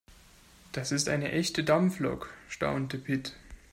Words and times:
Das 0.71 0.91
ist 0.91 1.09
eine 1.09 1.31
echte 1.31 1.63
Dampflok, 1.63 2.33
staunte 2.49 2.97
Pit. 2.97 3.33